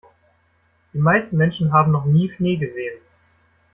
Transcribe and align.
Die 0.93 0.97
meisten 0.97 1.37
Menschen 1.37 1.71
haben 1.71 1.91
noch 1.91 2.05
nie 2.05 2.31
Schnee 2.31 2.55
gesehen. 2.57 2.97